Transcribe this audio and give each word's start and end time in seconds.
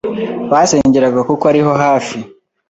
basengeraga 0.51 1.19
kuko 1.29 1.43
ariho 1.51 1.69
hari 1.79 1.83
hafi. 1.87 2.17